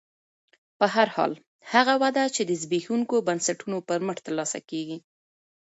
[0.79, 1.31] په هر حال
[1.73, 4.97] هغه وده چې د زبېښونکو بنسټونو پر مټ ترلاسه کېږي